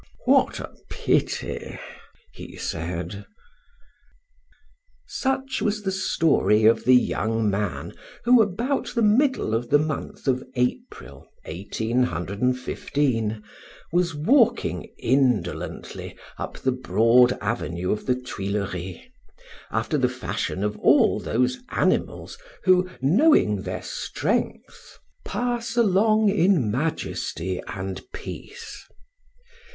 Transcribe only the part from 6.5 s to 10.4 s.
of the young man who, about the middle of the month